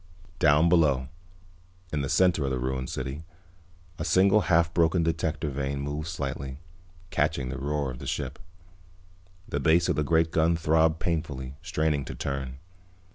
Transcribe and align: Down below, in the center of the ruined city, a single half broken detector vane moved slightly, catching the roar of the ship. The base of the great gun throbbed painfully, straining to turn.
Down 0.39 0.67
below, 0.67 1.09
in 1.93 2.01
the 2.01 2.09
center 2.09 2.43
of 2.43 2.49
the 2.49 2.57
ruined 2.57 2.89
city, 2.89 3.23
a 3.99 4.03
single 4.03 4.41
half 4.41 4.73
broken 4.73 5.03
detector 5.03 5.47
vane 5.47 5.79
moved 5.81 6.07
slightly, 6.07 6.57
catching 7.11 7.49
the 7.49 7.59
roar 7.59 7.91
of 7.91 7.99
the 7.99 8.07
ship. 8.07 8.39
The 9.47 9.59
base 9.59 9.89
of 9.89 9.95
the 9.95 10.03
great 10.03 10.31
gun 10.31 10.57
throbbed 10.57 10.99
painfully, 10.99 11.53
straining 11.61 12.03
to 12.05 12.15
turn. 12.15 12.57